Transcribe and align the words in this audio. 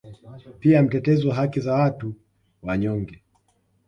Pia 0.59 0.83
mtetezi 0.83 1.27
wa 1.27 1.35
haki 1.35 1.59
za 1.59 1.73
watu 1.73 2.13
wanyonge 2.63 3.23